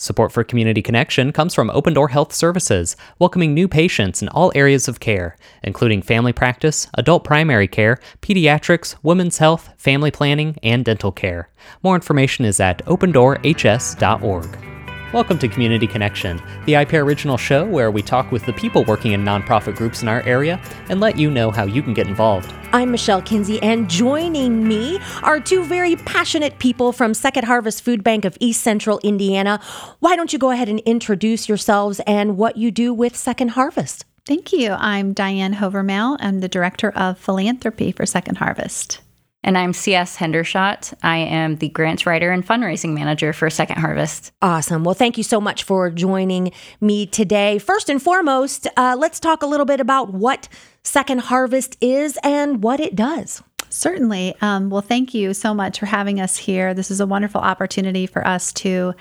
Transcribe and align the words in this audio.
Support 0.00 0.30
for 0.30 0.44
Community 0.44 0.80
Connection 0.80 1.32
comes 1.32 1.54
from 1.54 1.70
Open 1.70 1.92
Door 1.92 2.10
Health 2.10 2.32
Services, 2.32 2.96
welcoming 3.18 3.52
new 3.52 3.66
patients 3.66 4.22
in 4.22 4.28
all 4.28 4.52
areas 4.54 4.86
of 4.86 5.00
care, 5.00 5.36
including 5.64 6.02
family 6.02 6.32
practice, 6.32 6.86
adult 6.94 7.24
primary 7.24 7.66
care, 7.66 7.98
pediatrics, 8.22 8.94
women's 9.02 9.38
health, 9.38 9.70
family 9.76 10.12
planning, 10.12 10.56
and 10.62 10.84
dental 10.84 11.10
care. 11.10 11.50
More 11.82 11.96
information 11.96 12.44
is 12.44 12.60
at 12.60 12.84
opendoorhs.org. 12.86 14.67
Welcome 15.10 15.38
to 15.38 15.48
Community 15.48 15.86
Connection, 15.86 16.36
the 16.66 16.74
IPR 16.74 17.02
original 17.02 17.38
show 17.38 17.64
where 17.64 17.90
we 17.90 18.02
talk 18.02 18.30
with 18.30 18.44
the 18.44 18.52
people 18.52 18.84
working 18.84 19.12
in 19.12 19.24
nonprofit 19.24 19.74
groups 19.74 20.02
in 20.02 20.08
our 20.08 20.20
area 20.24 20.60
and 20.90 21.00
let 21.00 21.16
you 21.16 21.30
know 21.30 21.50
how 21.50 21.64
you 21.64 21.82
can 21.82 21.94
get 21.94 22.06
involved. 22.06 22.52
I'm 22.74 22.90
Michelle 22.90 23.22
Kinsey, 23.22 23.58
and 23.62 23.88
joining 23.88 24.68
me 24.68 25.00
are 25.22 25.40
two 25.40 25.64
very 25.64 25.96
passionate 25.96 26.58
people 26.58 26.92
from 26.92 27.14
Second 27.14 27.46
Harvest 27.46 27.82
Food 27.82 28.04
Bank 28.04 28.26
of 28.26 28.36
East 28.38 28.60
Central 28.60 29.00
Indiana. 29.02 29.60
Why 30.00 30.14
don't 30.14 30.30
you 30.30 30.38
go 30.38 30.50
ahead 30.50 30.68
and 30.68 30.80
introduce 30.80 31.48
yourselves 31.48 32.02
and 32.06 32.36
what 32.36 32.58
you 32.58 32.70
do 32.70 32.92
with 32.92 33.16
Second 33.16 33.52
Harvest? 33.52 34.04
Thank 34.26 34.52
you. 34.52 34.72
I'm 34.72 35.14
Diane 35.14 35.54
Hovermail. 35.54 36.18
I'm 36.20 36.40
the 36.40 36.48
Director 36.48 36.90
of 36.90 37.16
Philanthropy 37.18 37.92
for 37.92 38.04
Second 38.04 38.36
Harvest. 38.36 39.00
And 39.48 39.56
I'm 39.56 39.72
CS 39.72 40.14
Hendershot. 40.14 40.92
I 41.02 41.16
am 41.16 41.56
the 41.56 41.70
grants 41.70 42.04
writer 42.04 42.30
and 42.30 42.46
fundraising 42.46 42.92
manager 42.92 43.32
for 43.32 43.48
Second 43.48 43.78
Harvest. 43.78 44.30
Awesome. 44.42 44.84
Well, 44.84 44.94
thank 44.94 45.16
you 45.16 45.24
so 45.24 45.40
much 45.40 45.62
for 45.62 45.88
joining 45.88 46.52
me 46.82 47.06
today. 47.06 47.58
First 47.58 47.88
and 47.88 48.02
foremost, 48.02 48.66
uh, 48.76 48.94
let's 48.98 49.18
talk 49.18 49.42
a 49.42 49.46
little 49.46 49.64
bit 49.64 49.80
about 49.80 50.12
what 50.12 50.50
Second 50.82 51.22
Harvest 51.22 51.78
is 51.80 52.18
and 52.22 52.62
what 52.62 52.78
it 52.78 52.94
does. 52.94 53.42
Certainly. 53.70 54.34
Um, 54.42 54.68
well, 54.68 54.82
thank 54.82 55.14
you 55.14 55.32
so 55.32 55.54
much 55.54 55.78
for 55.78 55.86
having 55.86 56.20
us 56.20 56.36
here. 56.36 56.74
This 56.74 56.90
is 56.90 57.00
a 57.00 57.06
wonderful 57.06 57.40
opportunity 57.40 58.06
for 58.06 58.26
us 58.26 58.52
to 58.52 58.92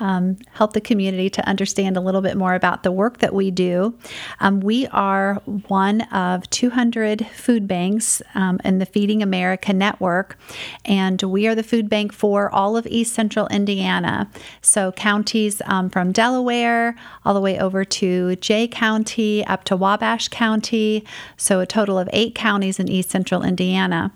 um, 0.00 0.36
help 0.52 0.72
the 0.72 0.80
community 0.80 1.30
to 1.30 1.48
understand 1.48 1.96
a 1.96 2.00
little 2.00 2.22
bit 2.22 2.36
more 2.36 2.54
about 2.54 2.82
the 2.82 2.90
work 2.90 3.18
that 3.18 3.34
we 3.34 3.50
do. 3.50 3.96
Um, 4.40 4.60
we 4.60 4.86
are 4.88 5.34
one 5.68 6.00
of 6.12 6.48
200 6.50 7.26
food 7.28 7.68
banks 7.68 8.22
um, 8.34 8.60
in 8.64 8.78
the 8.78 8.86
Feeding 8.86 9.22
America 9.22 9.72
network, 9.72 10.38
and 10.84 11.22
we 11.22 11.46
are 11.46 11.54
the 11.54 11.62
food 11.62 11.88
bank 11.88 12.12
for 12.12 12.50
all 12.50 12.76
of 12.76 12.86
East 12.86 13.12
Central 13.12 13.46
Indiana. 13.48 14.30
So, 14.62 14.92
counties 14.92 15.60
um, 15.66 15.90
from 15.90 16.12
Delaware 16.12 16.96
all 17.24 17.34
the 17.34 17.40
way 17.40 17.58
over 17.58 17.84
to 17.84 18.36
Jay 18.36 18.66
County 18.66 19.44
up 19.46 19.64
to 19.64 19.76
Wabash 19.76 20.28
County. 20.28 21.04
So, 21.36 21.60
a 21.60 21.66
total 21.66 21.98
of 21.98 22.08
eight 22.12 22.34
counties 22.34 22.80
in 22.80 22.88
East 22.88 23.10
Central 23.10 23.42
Indiana. 23.42 24.12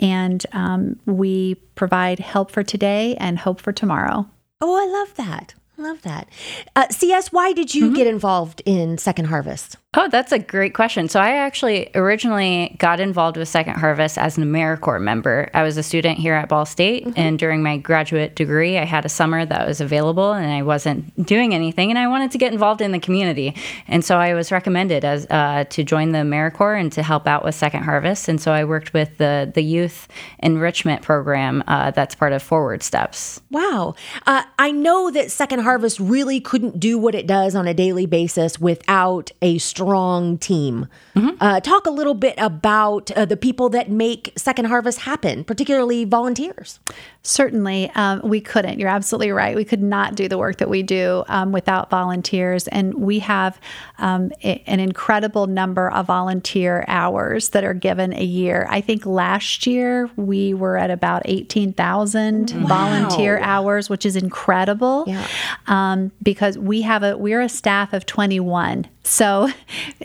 And 0.00 0.44
um, 0.52 0.98
we 1.06 1.54
provide 1.74 2.18
help 2.18 2.50
for 2.50 2.62
today 2.62 3.16
and 3.16 3.38
hope 3.38 3.60
for 3.60 3.72
tomorrow. 3.72 4.28
Oh, 4.62 4.76
I 4.76 4.86
love 4.86 5.14
that. 5.16 5.54
Love 5.76 6.02
that. 6.02 6.28
Uh, 6.76 6.86
CS, 6.90 7.32
why 7.32 7.52
did 7.52 7.74
you 7.74 7.86
mm-hmm. 7.86 7.94
get 7.94 8.06
involved 8.06 8.62
in 8.64 8.96
Second 8.96 9.24
Harvest? 9.24 9.76
Oh, 9.94 10.08
that's 10.08 10.32
a 10.32 10.38
great 10.38 10.72
question. 10.72 11.06
So, 11.10 11.20
I 11.20 11.36
actually 11.36 11.90
originally 11.94 12.74
got 12.78 12.98
involved 12.98 13.36
with 13.36 13.46
Second 13.46 13.74
Harvest 13.74 14.16
as 14.16 14.38
an 14.38 14.44
AmeriCorps 14.44 15.02
member. 15.02 15.50
I 15.52 15.64
was 15.64 15.76
a 15.76 15.82
student 15.82 16.18
here 16.18 16.32
at 16.32 16.48
Ball 16.48 16.64
State, 16.64 17.04
mm-hmm. 17.04 17.20
and 17.20 17.38
during 17.38 17.62
my 17.62 17.76
graduate 17.76 18.34
degree, 18.34 18.78
I 18.78 18.86
had 18.86 19.04
a 19.04 19.10
summer 19.10 19.44
that 19.44 19.68
was 19.68 19.82
available, 19.82 20.32
and 20.32 20.50
I 20.50 20.62
wasn't 20.62 21.26
doing 21.26 21.54
anything, 21.54 21.90
and 21.90 21.98
I 21.98 22.06
wanted 22.06 22.30
to 22.30 22.38
get 22.38 22.54
involved 22.54 22.80
in 22.80 22.92
the 22.92 22.98
community. 22.98 23.54
And 23.86 24.02
so, 24.02 24.16
I 24.16 24.32
was 24.32 24.50
recommended 24.50 25.04
as 25.04 25.26
uh, 25.28 25.64
to 25.68 25.84
join 25.84 26.12
the 26.12 26.20
AmeriCorps 26.20 26.80
and 26.80 26.92
to 26.92 27.02
help 27.02 27.26
out 27.26 27.44
with 27.44 27.54
Second 27.54 27.82
Harvest. 27.82 28.30
And 28.30 28.40
so, 28.40 28.50
I 28.50 28.64
worked 28.64 28.94
with 28.94 29.18
the 29.18 29.52
the 29.54 29.62
youth 29.62 30.08
enrichment 30.38 31.02
program 31.02 31.62
uh, 31.66 31.90
that's 31.90 32.14
part 32.14 32.32
of 32.32 32.42
Forward 32.42 32.82
Steps. 32.82 33.42
Wow, 33.50 33.94
uh, 34.26 34.44
I 34.58 34.70
know 34.70 35.10
that 35.10 35.30
Second 35.30 35.58
Harvest 35.58 36.00
really 36.00 36.40
couldn't 36.40 36.80
do 36.80 36.96
what 36.96 37.14
it 37.14 37.26
does 37.26 37.54
on 37.54 37.68
a 37.68 37.74
daily 37.74 38.06
basis 38.06 38.58
without 38.58 39.30
a 39.42 39.58
strong 39.58 39.81
strong 39.82 40.38
team. 40.38 40.86
Mm-hmm. 41.14 41.36
Uh, 41.40 41.60
talk 41.60 41.86
a 41.86 41.90
little 41.90 42.14
bit 42.14 42.34
about 42.38 43.10
uh, 43.12 43.24
the 43.24 43.36
people 43.36 43.68
that 43.70 43.90
make 43.90 44.32
Second 44.36 44.66
Harvest 44.66 45.00
happen, 45.00 45.44
particularly 45.44 46.04
volunteers. 46.04 46.80
Certainly, 47.22 47.90
um, 47.94 48.20
we 48.24 48.40
couldn't. 48.40 48.80
You're 48.80 48.88
absolutely 48.88 49.30
right. 49.30 49.54
We 49.54 49.64
could 49.64 49.82
not 49.82 50.14
do 50.14 50.28
the 50.28 50.38
work 50.38 50.58
that 50.58 50.68
we 50.68 50.82
do 50.82 51.24
um, 51.28 51.52
without 51.52 51.90
volunteers. 51.90 52.66
And 52.68 52.94
we 52.94 53.20
have 53.20 53.60
um, 53.98 54.32
a, 54.42 54.62
an 54.66 54.80
incredible 54.80 55.46
number 55.46 55.90
of 55.90 56.06
volunteer 56.06 56.84
hours 56.88 57.50
that 57.50 57.64
are 57.64 57.74
given 57.74 58.12
a 58.12 58.24
year. 58.24 58.66
I 58.70 58.80
think 58.80 59.06
last 59.06 59.66
year 59.66 60.10
we 60.16 60.54
were 60.54 60.76
at 60.76 60.90
about 60.90 61.22
18,000 61.26 62.52
wow. 62.52 62.66
volunteer 62.66 63.38
hours, 63.38 63.90
which 63.90 64.06
is 64.06 64.16
incredible 64.16 65.04
yeah. 65.06 65.26
Um, 65.66 66.10
because 66.22 66.58
we 66.58 66.82
have 66.82 67.02
a, 67.02 67.16
we're 67.16 67.40
a 67.40 67.48
staff 67.48 67.92
of 67.92 68.06
21. 68.06 68.88
So, 69.02 69.50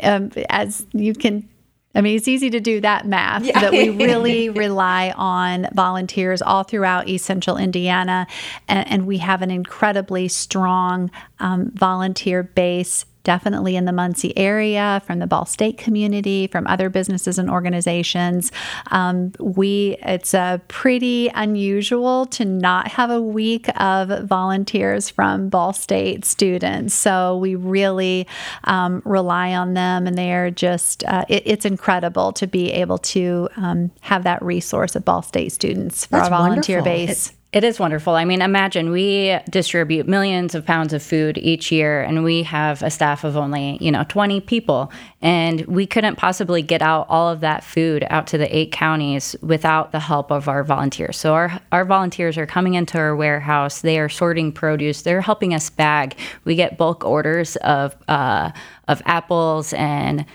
um, 0.02 0.31
as 0.50 0.85
you 0.94 1.13
can 1.13 1.47
I 1.97 2.02
mean, 2.02 2.16
it's 2.16 2.28
easy 2.28 2.52
to 2.52 2.59
do 2.59 2.80
that 2.81 3.08
math 3.08 3.44
yeah. 3.44 3.59
that 3.59 3.72
we 3.72 3.90
really 4.06 4.50
rely 4.50 5.16
on 5.18 5.68
volunteers 5.74 6.44
all 6.44 6.62
throughout 6.62 7.08
East 7.08 7.25
Central 7.25 7.58
Indiana. 7.58 8.28
And, 8.68 8.88
and 8.88 9.08
we 9.08 9.18
have 9.18 9.41
an 9.41 9.50
incredibly 9.50 10.28
strong 10.28 11.09
um, 11.40 11.72
volunteer 11.72 12.44
base 12.44 13.06
definitely 13.27 13.75
in 13.75 13.83
the 13.83 13.91
Muncie 13.91 14.35
area, 14.38 15.01
from 15.05 15.19
the 15.19 15.27
Ball 15.27 15.45
State 15.45 15.77
community, 15.77 16.47
from 16.47 16.65
other 16.65 16.89
businesses 16.89 17.38
and 17.38 17.49
organizations. 17.49 18.53
Um, 18.89 19.33
we 19.38 19.97
it's 20.01 20.33
uh, 20.33 20.59
pretty 20.69 21.27
unusual 21.35 22.25
to 22.27 22.45
not 22.45 22.87
have 22.87 23.11
a 23.11 23.21
week 23.21 23.67
of 23.81 24.23
volunteers 24.25 25.09
from 25.09 25.49
Ball 25.49 25.73
State 25.73 26.23
students. 26.23 26.95
So 26.95 27.37
we 27.37 27.55
really 27.55 28.25
um, 28.63 29.01
rely 29.03 29.53
on 29.53 29.73
them, 29.73 30.07
and 30.07 30.17
they 30.17 30.31
are 30.31 30.49
just 30.49 31.03
uh, 31.03 31.25
it, 31.27 31.43
it's 31.45 31.66
incredible 31.66 32.31
to 32.31 32.47
be 32.47 32.71
able 32.71 32.97
to 32.99 33.49
um, 33.57 33.91
have 33.99 34.23
that 34.23 34.41
resource 34.41 34.95
of 34.95 35.03
Ball 35.03 35.21
State 35.21 35.51
students 35.51 36.05
for 36.05 36.11
That's 36.16 36.29
our 36.29 36.37
volunteer 36.37 36.77
wonderful. 36.77 37.07
base. 37.07 37.29
It 37.31 37.36
is 37.63 37.80
wonderful. 37.80 38.13
I 38.13 38.25
mean, 38.25 38.41
imagine 38.41 38.90
we 38.90 39.38
distribute 39.50 40.06
millions 40.06 40.53
of 40.53 40.66
pounds 40.66 40.91
of 40.91 41.02
food 41.02 41.38
each 41.38 41.72
year, 41.72 42.02
and 42.02 42.25
we 42.25 42.44
have 42.44 42.84
a 42.84 42.90
staff 42.90 43.24
of 43.24 43.38
only, 43.38 43.78
you 43.80 43.90
know, 43.90 44.03
20 44.09 44.41
people. 44.41 44.91
And 45.22 45.66
we 45.66 45.88
couldn't 45.88 46.18
possibly 46.18 46.62
get 46.62 46.81
out 46.81 47.06
all 47.08 47.30
of 47.30 47.40
that 47.40 47.63
food 47.63 48.06
out 48.09 48.28
to 48.28 48.38
the 48.38 48.53
eight 48.56 48.74
counties 48.74 49.34
without 49.41 49.94
the 49.94 50.00
help 50.00 50.30
of 50.30 50.50
our 50.50 50.63
volunteers. 50.66 51.16
So, 51.16 51.34
our, 51.35 51.62
our 51.72 51.85
volunteers 51.85 52.38
are 52.38 52.46
coming 52.46 52.74
into 52.74 52.97
our 52.97 53.16
warehouse, 53.16 53.79
they 53.81 53.97
are 53.97 54.09
sorting 54.09 54.52
produce, 54.52 55.03
they're 55.03 55.22
helping 55.22 55.53
us 55.53 55.69
bag. 55.69 56.18
We 56.44 56.56
get 56.56 56.78
bulk 56.78 57.06
orders 57.06 57.56
of, 57.58 57.96
uh, 58.09 58.52
of 58.90 59.02
apples 59.06 59.72
and 59.74 60.25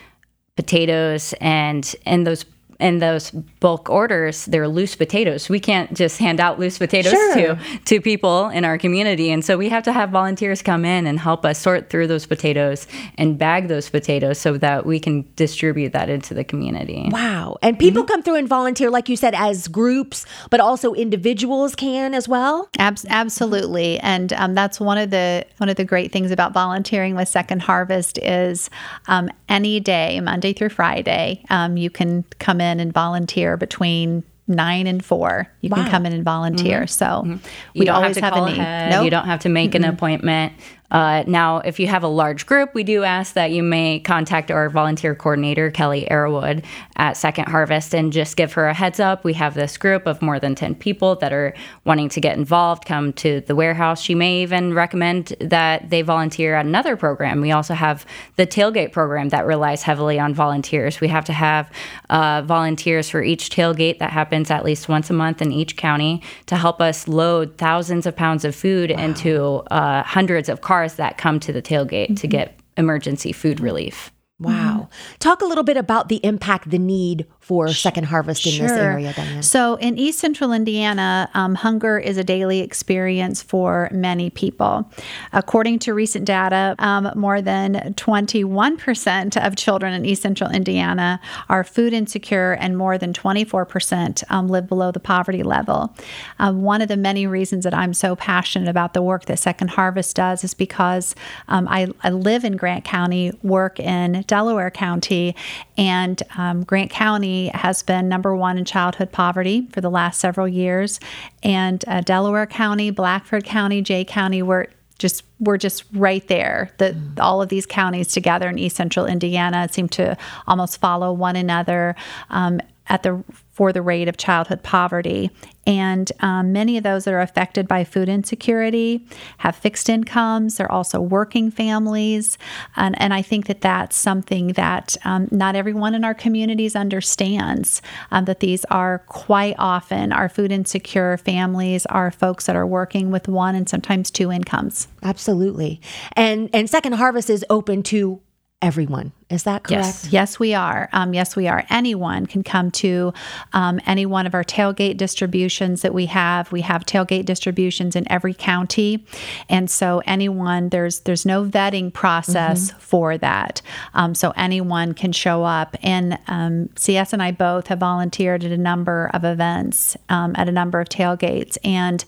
potatoes, 0.57 1.35
and, 1.41 1.95
and 2.07 2.27
those 2.27 2.45
in 2.83 2.99
those 2.99 3.31
bulk 3.31 3.89
orders, 3.89 4.45
they're 4.47 4.69
loose 4.69 4.97
potatoes. 4.97 5.49
We 5.49 5.61
can't 5.61 5.95
just 5.95 6.19
hand 6.19 6.41
out 6.41 6.59
loose 6.59 6.79
potatoes 6.79 7.13
sure. 7.13 7.35
to 7.35 7.59
to 7.85 8.01
people 8.01 8.49
in 8.49 8.65
our 8.65 8.77
community, 8.77 9.31
and 9.31 9.45
so 9.45 9.57
we 9.57 9.69
have 9.69 9.85
to 9.85 9.93
have 9.93 10.11
volunteers 10.11 10.63
come 10.63 10.85
in 10.85 11.07
and 11.07 11.19
help 11.19 11.45
us 11.45 11.59
sort 11.59 11.91
through 11.91 12.09
those 12.09 12.27
potatoes 12.27 12.87
and 13.17 13.39
bag 13.39 13.69
those 13.69 13.89
potatoes 13.89 14.39
so 14.39 14.59
that 14.59 14.85
we 14.85 14.99
can 14.99 15.25
distribute 15.37 15.93
that 15.93 16.09
into 16.09 16.35
the 16.35 16.45
community. 16.45 17.09
Wow! 17.11 17.57
And 17.63 17.79
people 17.79 18.03
mm-hmm. 18.03 18.09
come 18.09 18.23
through 18.23 18.37
and 18.37 18.49
volunteer, 18.49 18.91
like 18.91 19.09
you 19.09 19.17
said, 19.17 19.35
as 19.35 19.69
groups, 19.69 20.27
but 20.51 20.61
also 20.61 20.93
individuals 20.95 21.75
can 21.75 22.15
as 22.15 22.29
well. 22.29 22.69
Ab- 22.79 22.99
absolutely, 23.09 23.99
and 24.01 24.33
um, 24.33 24.55
that's 24.55 24.81
one 24.81 24.99
of 24.99 25.11
the 25.11 25.47
one 25.59 25.69
of 25.69 25.77
the 25.77 25.85
great 25.85 26.11
things 26.11 26.31
about 26.31 26.53
volunteering 26.53 27.15
with 27.15 27.29
Second 27.29 27.63
Harvest 27.63 28.19
is 28.19 28.69
um, 29.07 29.31
any 29.49 29.79
day, 29.81 30.21
Monday 30.21 30.53
through 30.53 30.71
Friday, 30.71 31.45
um, 31.51 31.77
you 31.77 31.91
can 31.91 32.25
come 32.39 32.61
in 32.61 32.72
in 32.73 32.81
and 32.81 32.93
volunteer 32.93 33.57
between 33.57 34.25
nine 34.49 34.87
and 34.87 35.05
four. 35.05 35.49
You 35.61 35.71
wow. 35.71 35.77
can 35.77 35.91
come 35.91 36.07
in 36.07 36.13
and 36.13 36.25
volunteer. 36.25 36.81
Mm-hmm. 36.81 36.87
So 36.87 37.07
mm-hmm. 37.07 37.79
we 37.79 37.89
always 37.89 38.19
have, 38.19 38.35
have 38.35 38.43
a 38.43 38.51
need. 38.51 38.59
Nope. 38.91 39.05
You 39.05 39.11
don't 39.11 39.27
have 39.27 39.41
to 39.41 39.49
make 39.49 39.73
mm-hmm. 39.73 39.85
an 39.85 39.91
appointment. 39.91 40.53
Uh, 40.93 41.25
now, 41.27 41.59
if 41.59 41.81
you 41.81 41.89
have 41.89 42.03
a 42.03 42.09
large 42.09 42.45
group, 42.45 42.75
we 42.75 42.85
do 42.85 43.03
ask 43.03 43.33
that 43.33 43.51
you 43.51 43.63
may 43.63 43.99
contact 43.99 44.51
our 44.51 44.69
volunteer 44.69 45.15
coordinator, 45.15 45.71
Kelly 45.71 46.07
Arrowood, 46.11 46.63
at 46.97 47.17
Second 47.17 47.49
Harvest 47.49 47.95
and 47.95 48.13
just 48.13 48.37
give 48.37 48.53
her 48.53 48.69
a 48.69 48.75
heads 48.75 49.01
up. 49.01 49.25
We 49.25 49.33
have 49.33 49.55
this 49.55 49.79
group 49.79 50.07
of 50.07 50.21
more 50.21 50.39
than 50.39 50.55
10 50.55 50.75
people 50.75 51.17
that 51.17 51.33
are 51.33 51.55
wanting 51.87 52.11
to 52.11 52.21
get 52.21 52.37
involved, 52.37 52.85
come 52.85 53.15
to 53.15 53.41
the 53.41 53.57
warehouse. 53.57 54.03
She 54.03 54.15
may 54.15 54.43
even 54.43 54.75
recommend 54.75 55.35
that 55.41 55.89
they 55.89 56.03
volunteer 56.03 56.55
at 56.55 56.67
another 56.67 56.95
program. 56.95 57.41
We 57.41 57.53
also 57.53 57.73
have 57.73 58.05
the 58.37 58.47
tailgate 58.47 58.93
program 58.93 59.31
that 59.31 59.47
relies 59.47 59.83
heavily 59.83 60.21
on 60.21 60.35
volunteers. 60.35 61.01
We 61.01 61.09
have 61.09 61.25
to 61.25 61.33
have 61.33 61.71
uh, 62.11 62.43
volunteers 62.43 63.09
for 63.09 63.23
each 63.23 63.49
tailgate 63.49 63.99
that 64.01 64.11
happens 64.11 64.51
at 64.51 64.63
least 64.63 64.91
once 64.91 65.09
a 65.09 65.15
month 65.15 65.41
in 65.41 65.53
each 65.53 65.77
county 65.79 66.23
to 66.47 66.57
help 66.57 66.83
us 66.83 67.09
load 67.09 67.57
thousands 67.57 68.05
of 68.05 68.15
pounds 68.15 68.45
of 68.45 68.55
food 68.55 68.91
wow. 68.91 69.03
into 69.03 69.63
uh, 69.71 70.03
hundreds 70.03 70.51
of 70.51 70.61
cars 70.61 70.82
cars 70.83 70.95
that 70.95 71.17
come 71.19 71.39
to 71.41 71.53
the 71.53 71.63
tailgate 71.63 72.07
mm-hmm. 72.07 72.15
to 72.15 72.27
get 72.27 72.59
emergency 72.77 73.33
food 73.33 73.61
relief. 73.61 74.13
Wow. 74.41 74.89
Talk 75.21 75.41
a 75.41 75.45
little 75.45 75.63
bit 75.63 75.77
about 75.77 76.09
the 76.09 76.17
impact, 76.25 76.71
the 76.71 76.79
need 76.79 77.27
for 77.43 77.69
Second 77.69 78.05
Harvest 78.05 78.47
in 78.47 78.63
this 78.63 78.71
area, 78.71 79.13
Diane. 79.13 79.43
So, 79.43 79.75
in 79.75 79.99
East 79.99 80.21
Central 80.21 80.53
Indiana, 80.53 81.29
um, 81.35 81.57
hunger 81.57 81.99
is 81.99 82.17
a 82.17 82.23
daily 82.23 82.61
experience 82.61 83.43
for 83.43 83.89
many 83.93 84.31
people. 84.31 84.89
According 85.33 85.81
to 85.81 85.93
recent 85.93 86.25
data, 86.25 86.77
um, 86.79 87.11
more 87.17 87.43
than 87.43 87.95
21% 87.95 89.45
of 89.45 89.57
children 89.57 89.93
in 89.93 90.05
East 90.05 90.23
Central 90.23 90.51
Indiana 90.51 91.21
are 91.49 91.65
food 91.65 91.93
insecure, 91.93 92.53
and 92.53 92.79
more 92.79 92.97
than 92.97 93.13
24% 93.13 94.23
um, 94.31 94.47
live 94.47 94.69
below 94.69 94.93
the 94.93 95.01
poverty 95.01 95.43
level. 95.43 95.93
Um, 96.39 96.63
one 96.63 96.81
of 96.81 96.87
the 96.87 96.97
many 96.97 97.27
reasons 97.27 97.65
that 97.65 97.75
I'm 97.75 97.93
so 97.93 98.15
passionate 98.15 98.69
about 98.69 98.95
the 98.95 99.03
work 99.03 99.25
that 99.25 99.41
Second 99.41 99.71
Harvest 99.71 100.15
does 100.15 100.45
is 100.45 100.55
because 100.55 101.17
um, 101.49 101.67
I, 101.69 101.89
I 102.05 102.11
live 102.11 102.45
in 102.45 102.57
Grant 102.57 102.85
County, 102.85 103.33
work 103.43 103.81
in 103.81 104.23
Delaware 104.29 104.71
County, 104.71 105.35
and 105.77 106.23
um, 106.37 106.63
Grant 106.63 106.91
County 106.91 107.32
has 107.55 107.83
been 107.83 108.09
number 108.09 108.35
one 108.35 108.59
in 108.59 108.65
childhood 108.65 109.13
poverty 109.13 109.69
for 109.73 109.81
the 109.81 109.91
last 109.91 110.21
several 110.21 110.49
years. 110.49 111.01
And 111.43 111.85
uh, 111.87 112.01
Delaware 112.01 112.47
County, 112.47 112.91
Blackford 112.91 113.45
County, 113.45 113.83
Jay 113.83 114.05
County, 114.05 114.43
we're 114.43 114.67
just 114.99 115.25
we're 115.41 115.59
just 115.59 115.85
right 115.93 116.27
there. 116.29 116.71
The 116.79 116.93
mm. 116.93 117.19
all 117.19 117.43
of 117.43 117.49
these 117.49 117.67
counties 117.67 118.13
together 118.13 118.49
in 118.49 118.59
East 118.59 118.77
Central 118.77 119.07
Indiana 119.07 119.69
seem 119.71 119.89
to 119.91 120.17
almost 120.47 120.81
follow 120.81 121.13
one 121.13 121.37
another. 121.37 121.97
Um, 122.31 122.61
at 122.89 123.03
the 123.03 123.23
for 123.53 123.73
the 123.73 123.83
rate 123.83 124.09
of 124.09 124.17
childhood 124.17 124.63
poverty. 124.63 125.31
And 125.67 126.11
um, 126.21 126.53
many 126.53 126.77
of 126.77 126.83
those 126.83 127.05
that 127.05 127.15
are 127.15 127.21
affected 127.21 127.69
by 127.69 127.85
food 127.85 128.09
insecurity 128.09 129.07
have 129.39 129.55
fixed 129.55 129.89
incomes. 129.89 130.57
They're 130.57 130.73
also 130.73 131.01
working 131.01 131.51
families. 131.51 132.39
And, 132.75 133.01
and 133.01 133.15
I 133.15 133.23
think 133.23 133.47
that 133.47 133.61
that's 133.61 133.95
something 133.95 134.49
that 134.55 134.97
um, 135.05 135.29
not 135.31 135.55
everyone 135.55 135.95
in 135.95 136.03
our 136.03 136.15
communities 136.15 136.75
understands 136.75 137.81
um, 138.11 138.25
that 138.25 138.41
these 138.41 138.65
are 138.67 139.01
quite 139.07 139.55
often 139.59 140.13
our 140.13 140.29
food 140.29 140.51
insecure 140.51 141.17
families 141.19 141.87
are 141.87 142.11
folks 142.11 142.47
that 142.47 142.57
are 142.57 142.67
working 142.67 143.11
with 143.11 143.29
one 143.29 143.55
and 143.55 143.69
sometimes 143.69 144.11
two 144.11 144.33
incomes. 144.33 144.89
Absolutely. 145.03 145.81
And, 146.15 146.51
and 146.53 146.69
Second 146.69 146.95
Harvest 146.95 147.31
is 147.31 147.45
open 147.51 147.83
to 147.85 148.21
everyone. 148.63 149.13
Is 149.29 149.45
that 149.45 149.65
correct? 149.65 149.85
Yes, 149.85 150.09
yes, 150.11 150.39
we 150.39 150.55
are. 150.55 150.89
Um, 150.93 151.15
yes, 151.15 151.35
we 151.35 151.49
are. 151.49 151.65
Anyone 151.71 152.27
can 152.27 152.43
come 152.43 152.71
to 152.73 153.13
um, 153.55 153.81
any 153.87 154.05
one 154.07 154.27
of 154.27 154.35
our 154.35 154.45
tailgate 154.45 154.99
distributions 154.99 155.83
that 155.83 155.95
we 155.95 156.07
have. 156.07 156.53
We 156.53 156.61
have 156.61 156.85
tailgate 156.85 157.25
distributions 157.25 157.97
in 157.97 158.11
every 158.13 158.35
county, 158.35 159.07
and 159.49 159.71
so 159.71 160.03
anyone 160.07 160.69
there's 160.69 161.01
there's 161.01 161.25
no 161.25 161.45
vetting 161.45 161.93
process 161.93 162.71
mm-hmm. 162.71 162.79
for 162.79 163.19
that. 163.19 163.63
Um, 163.95 164.15
so 164.15 164.33
anyone 164.37 164.93
can 164.93 165.13
show 165.13 165.45
up. 165.45 165.77
And 165.83 166.19
um, 166.29 166.69
CS 166.77 167.13
and 167.13 167.23
I 167.23 167.33
both 167.33 167.69
have 167.69 167.79
volunteered 167.79 168.45
at 168.45 168.53
a 168.53 168.59
number 168.59 169.11
of 169.15 169.25
events 169.25 169.97
um, 170.11 170.35
at 170.37 170.49
a 170.49 170.53
number 170.53 170.79
of 170.79 170.89
tailgates, 170.89 171.57
and 171.65 172.05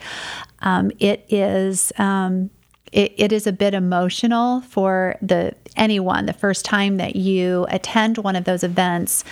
um, 0.61 0.91
it 0.99 1.25
is 1.29 1.91
it, 2.93 3.13
it 3.17 3.33
is 3.33 3.47
a 3.47 3.53
bit 3.53 3.75
emotional 3.75 4.61
for 4.63 5.17
the 5.21 5.55
anyone 5.77 6.27
the 6.27 6.33
first 6.33 6.65
time 6.65 6.99
that 6.99 7.17
you 7.17 7.67
attend 7.69 8.19
one 8.19 8.37
of 8.37 8.45
those 8.45 8.63
events. 8.63 9.25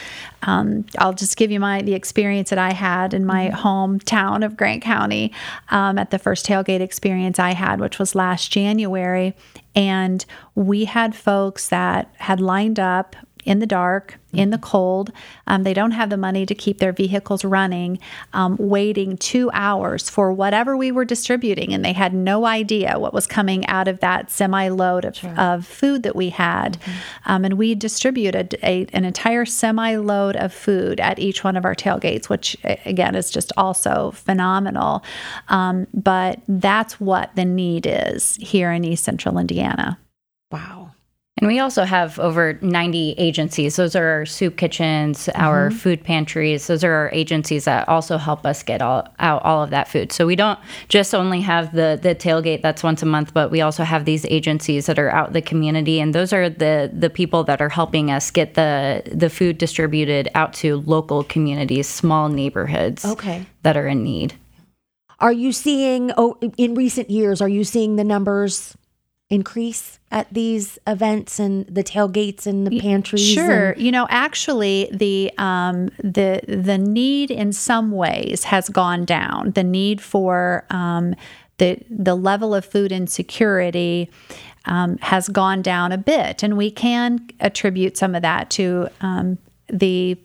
Um, 0.42 0.84
I'll 0.98 1.12
just 1.12 1.36
give 1.36 1.50
you 1.50 1.60
my 1.60 1.82
the 1.82 1.94
experience 1.94 2.50
that 2.50 2.58
I 2.58 2.72
had 2.72 3.14
in 3.14 3.24
my 3.24 3.48
mm-hmm. 3.48 3.66
hometown 3.66 4.44
of 4.44 4.56
Grant 4.56 4.82
County 4.82 5.32
um, 5.70 5.98
at 5.98 6.10
the 6.10 6.18
first 6.18 6.46
tailgate 6.46 6.80
experience 6.80 7.38
I 7.38 7.52
had, 7.52 7.80
which 7.80 7.98
was 7.98 8.14
last 8.14 8.50
January, 8.50 9.34
and 9.74 10.24
we 10.54 10.84
had 10.86 11.14
folks 11.14 11.68
that 11.68 12.12
had 12.18 12.40
lined 12.40 12.80
up 12.80 13.14
in 13.44 13.58
the 13.58 13.66
dark, 13.66 14.18
in 14.32 14.50
the 14.50 14.58
cold. 14.58 15.12
Um, 15.46 15.62
they 15.62 15.74
don't 15.74 15.90
have 15.90 16.10
the 16.10 16.16
money 16.16 16.46
to 16.46 16.54
keep 16.54 16.78
their 16.78 16.92
vehicles 16.92 17.44
running, 17.44 17.98
um, 18.32 18.56
waiting 18.58 19.16
two 19.16 19.50
hours 19.52 20.08
for 20.08 20.32
whatever 20.32 20.76
we 20.76 20.92
were 20.92 21.04
distributing. 21.04 21.72
And 21.72 21.84
they 21.84 21.92
had 21.92 22.14
no 22.14 22.46
idea 22.46 22.98
what 22.98 23.12
was 23.12 23.26
coming 23.26 23.66
out 23.66 23.88
of 23.88 24.00
that 24.00 24.30
semi 24.30 24.68
load 24.68 25.04
of, 25.04 25.16
sure. 25.16 25.38
of 25.38 25.66
food 25.66 26.02
that 26.04 26.16
we 26.16 26.30
had. 26.30 26.78
Mm-hmm. 26.78 26.90
Um, 27.26 27.44
and 27.44 27.54
we 27.54 27.74
distributed 27.74 28.56
a, 28.62 28.86
an 28.92 29.04
entire 29.04 29.44
semi 29.44 29.96
load 29.96 30.36
of 30.36 30.52
food 30.52 31.00
at 31.00 31.18
each 31.18 31.44
one 31.44 31.56
of 31.56 31.64
our 31.64 31.74
tailgates, 31.74 32.28
which 32.28 32.56
again 32.84 33.14
is 33.14 33.30
just 33.30 33.52
also 33.56 34.12
phenomenal. 34.12 35.04
Um, 35.48 35.86
but 35.92 36.40
that's 36.48 37.00
what 37.00 37.34
the 37.34 37.44
need 37.44 37.86
is 37.86 38.36
here 38.36 38.70
in 38.72 38.84
East 38.84 39.04
Central 39.04 39.38
Indiana. 39.38 39.98
Wow. 40.50 40.92
And 41.42 41.48
we 41.48 41.58
also 41.58 41.82
have 41.82 42.20
over 42.20 42.56
90 42.62 43.16
agencies. 43.18 43.74
Those 43.74 43.96
are 43.96 44.06
our 44.06 44.26
soup 44.26 44.56
kitchens, 44.56 45.26
mm-hmm. 45.26 45.42
our 45.42 45.72
food 45.72 46.04
pantries. 46.04 46.68
Those 46.68 46.84
are 46.84 46.92
our 46.92 47.10
agencies 47.12 47.64
that 47.64 47.88
also 47.88 48.16
help 48.16 48.46
us 48.46 48.62
get 48.62 48.80
all, 48.80 49.08
out 49.18 49.42
all 49.42 49.64
of 49.64 49.70
that 49.70 49.88
food. 49.88 50.12
So 50.12 50.24
we 50.24 50.36
don't 50.36 50.56
just 50.88 51.12
only 51.16 51.40
have 51.40 51.74
the 51.74 51.98
the 52.00 52.14
tailgate 52.14 52.62
that's 52.62 52.84
once 52.84 53.02
a 53.02 53.06
month, 53.06 53.34
but 53.34 53.50
we 53.50 53.60
also 53.60 53.82
have 53.82 54.04
these 54.04 54.24
agencies 54.26 54.86
that 54.86 55.00
are 55.00 55.10
out 55.10 55.28
in 55.28 55.32
the 55.32 55.42
community, 55.42 55.98
and 55.98 56.14
those 56.14 56.32
are 56.32 56.48
the 56.48 56.88
the 56.92 57.10
people 57.10 57.42
that 57.42 57.60
are 57.60 57.68
helping 57.68 58.12
us 58.12 58.30
get 58.30 58.54
the 58.54 59.02
the 59.12 59.28
food 59.28 59.58
distributed 59.58 60.30
out 60.36 60.52
to 60.52 60.76
local 60.86 61.24
communities, 61.24 61.88
small 61.88 62.28
neighborhoods 62.28 63.04
okay. 63.04 63.44
that 63.64 63.76
are 63.76 63.88
in 63.88 64.04
need. 64.04 64.34
Are 65.18 65.32
you 65.32 65.50
seeing 65.50 66.12
oh 66.16 66.38
in 66.56 66.76
recent 66.76 67.10
years? 67.10 67.40
Are 67.40 67.48
you 67.48 67.64
seeing 67.64 67.96
the 67.96 68.04
numbers 68.04 68.76
increase 69.32 69.98
at 70.10 70.32
these 70.32 70.78
events 70.86 71.40
and 71.40 71.66
the 71.66 71.82
tailgates 71.82 72.46
and 72.46 72.66
the 72.66 72.78
pantries? 72.80 73.26
Sure. 73.26 73.70
And- 73.70 73.82
you 73.82 73.90
know, 73.90 74.06
actually, 74.10 74.88
the 74.92 75.32
um, 75.38 75.88
the 75.98 76.40
the 76.46 76.78
need 76.78 77.30
in 77.30 77.52
some 77.52 77.90
ways 77.90 78.44
has 78.44 78.68
gone 78.68 79.04
down. 79.04 79.52
The 79.52 79.64
need 79.64 80.00
for 80.00 80.64
um, 80.70 81.14
the 81.58 81.78
the 81.90 82.14
level 82.14 82.54
of 82.54 82.64
food 82.64 82.92
insecurity. 82.92 84.10
Um, 84.64 84.96
has 84.98 85.28
gone 85.28 85.60
down 85.60 85.90
a 85.90 85.98
bit, 85.98 86.44
and 86.44 86.56
we 86.56 86.70
can 86.70 87.28
attribute 87.40 87.96
some 87.96 88.14
of 88.14 88.22
that 88.22 88.48
to 88.50 88.86
um, 89.00 89.38
the 89.66 90.16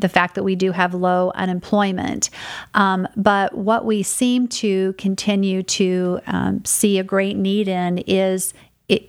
the 0.00 0.08
fact 0.08 0.34
that 0.34 0.42
we 0.42 0.54
do 0.54 0.72
have 0.72 0.94
low 0.94 1.32
unemployment. 1.34 2.30
Um, 2.74 3.06
but 3.16 3.54
what 3.56 3.84
we 3.84 4.02
seem 4.02 4.48
to 4.48 4.94
continue 4.94 5.62
to 5.62 6.20
um, 6.26 6.64
see 6.64 6.98
a 6.98 7.04
great 7.04 7.36
need 7.36 7.68
in 7.68 7.98
is 7.98 8.54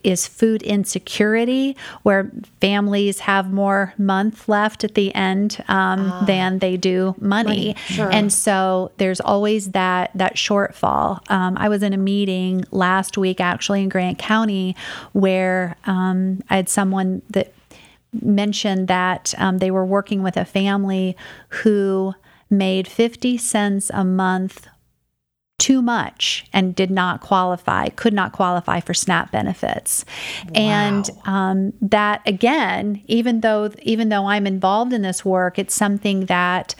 is 0.03 0.27
food 0.27 0.61
insecurity, 0.61 1.75
where 2.03 2.31
families 2.59 3.21
have 3.21 3.51
more 3.51 3.93
month 3.97 4.47
left 4.47 4.83
at 4.83 4.93
the 4.93 5.13
end 5.15 5.63
um, 5.67 6.11
ah. 6.11 6.23
than 6.25 6.59
they 6.59 6.77
do 6.77 7.15
money, 7.19 7.69
right. 7.69 7.79
sure. 7.79 8.11
and 8.11 8.31
so 8.31 8.91
there's 8.97 9.19
always 9.19 9.71
that 9.71 10.11
that 10.13 10.35
shortfall. 10.35 11.19
Um, 11.31 11.57
I 11.57 11.69
was 11.69 11.81
in 11.83 11.93
a 11.93 11.97
meeting 11.97 12.63
last 12.71 13.17
week, 13.17 13.41
actually 13.41 13.81
in 13.81 13.89
Grant 13.89 14.19
County, 14.19 14.75
where 15.13 15.75
um, 15.85 16.43
I 16.49 16.57
had 16.57 16.69
someone 16.69 17.21
that 17.31 17.51
mentioned 18.13 18.87
that 18.87 19.33
um, 19.37 19.59
they 19.59 19.71
were 19.71 19.85
working 19.85 20.23
with 20.23 20.37
a 20.37 20.45
family 20.45 21.15
who 21.49 22.13
made 22.49 22.87
50 22.87 23.37
cents 23.37 23.89
a 23.93 24.03
month 24.03 24.67
too 25.61 25.81
much 25.81 26.45
and 26.51 26.73
did 26.73 26.89
not 26.89 27.21
qualify, 27.21 27.87
could 27.89 28.13
not 28.13 28.31
qualify 28.31 28.79
for 28.79 28.95
SNAP 28.95 29.31
benefits. 29.31 30.03
Wow. 30.45 30.51
And 30.55 31.09
um, 31.25 31.73
that 31.81 32.21
again, 32.25 33.03
even 33.05 33.41
though 33.41 33.69
even 33.83 34.09
though 34.09 34.25
I'm 34.25 34.47
involved 34.47 34.91
in 34.91 35.03
this 35.03 35.23
work, 35.23 35.59
it's 35.59 35.75
something 35.75 36.25
that 36.25 36.73